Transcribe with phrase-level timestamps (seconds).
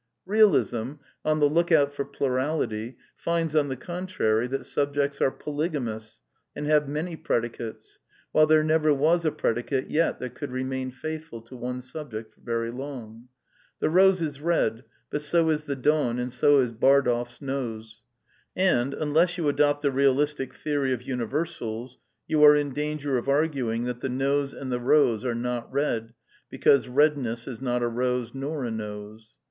[0.27, 6.21] Bealism, on the look out for plurality, finds, on the contrary, that subjects are polygamous
[6.55, 7.99] and have many predicates,
[8.31, 12.33] while there never was a predicate yet that could remain faithful to one sub ject
[12.33, 13.27] for very long.
[13.79, 18.01] The rose is red; but so is the dawn and «80 is Bardolph's nose.
[18.55, 23.29] And, unless you adopt the realistio''* j^ theory of universals, you are in danger of
[23.29, 26.13] arguing that the nose and the rose are not red,
[26.49, 29.35] because redness is not a rose nor a nose.